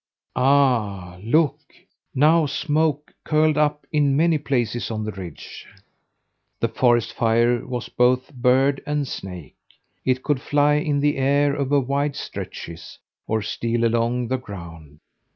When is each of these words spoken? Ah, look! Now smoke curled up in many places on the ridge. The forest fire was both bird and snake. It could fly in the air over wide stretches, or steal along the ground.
Ah, 0.35 1.19
look! 1.21 1.59
Now 2.15 2.47
smoke 2.47 3.13
curled 3.23 3.55
up 3.55 3.85
in 3.91 4.17
many 4.17 4.39
places 4.39 4.89
on 4.89 5.03
the 5.03 5.11
ridge. 5.11 5.67
The 6.59 6.69
forest 6.69 7.13
fire 7.13 7.63
was 7.67 7.87
both 7.87 8.33
bird 8.33 8.81
and 8.87 9.07
snake. 9.07 9.57
It 10.03 10.23
could 10.23 10.41
fly 10.41 10.77
in 10.77 11.01
the 11.01 11.17
air 11.17 11.55
over 11.55 11.79
wide 11.79 12.15
stretches, 12.15 12.97
or 13.27 13.43
steal 13.43 13.85
along 13.85 14.29
the 14.29 14.39
ground. 14.39 15.01